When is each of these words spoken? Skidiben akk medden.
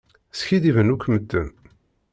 Skidiben 0.39 0.91
akk 0.93 1.05
medden. 1.09 1.47